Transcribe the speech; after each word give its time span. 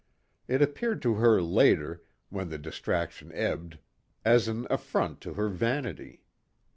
It 0.47 0.63
appeared 0.63 0.99
to 1.03 1.13
her 1.17 1.43
later, 1.43 2.01
when 2.29 2.49
the 2.49 2.57
distraction 2.57 3.31
ebbed, 3.35 3.77
as 4.25 4.47
an 4.47 4.65
affront 4.71 5.21
to 5.21 5.35
her 5.35 5.47
vanity. 5.49 6.23